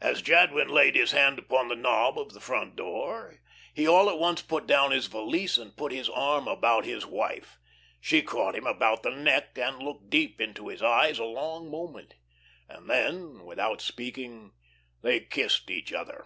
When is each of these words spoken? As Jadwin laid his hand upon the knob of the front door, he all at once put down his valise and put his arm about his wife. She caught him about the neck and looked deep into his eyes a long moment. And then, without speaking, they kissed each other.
As 0.00 0.22
Jadwin 0.22 0.68
laid 0.68 0.96
his 0.96 1.10
hand 1.12 1.38
upon 1.38 1.68
the 1.68 1.76
knob 1.76 2.18
of 2.18 2.32
the 2.32 2.40
front 2.40 2.76
door, 2.76 3.42
he 3.74 3.86
all 3.86 4.08
at 4.08 4.18
once 4.18 4.40
put 4.40 4.66
down 4.66 4.90
his 4.90 5.04
valise 5.06 5.58
and 5.58 5.76
put 5.76 5.92
his 5.92 6.08
arm 6.08 6.48
about 6.48 6.86
his 6.86 7.04
wife. 7.04 7.58
She 8.00 8.22
caught 8.22 8.54
him 8.54 8.66
about 8.66 9.02
the 9.02 9.10
neck 9.10 9.58
and 9.58 9.78
looked 9.82 10.08
deep 10.08 10.40
into 10.40 10.68
his 10.68 10.82
eyes 10.82 11.18
a 11.18 11.24
long 11.26 11.70
moment. 11.70 12.14
And 12.70 12.88
then, 12.88 13.44
without 13.44 13.82
speaking, 13.82 14.52
they 15.02 15.20
kissed 15.20 15.68
each 15.70 15.92
other. 15.92 16.24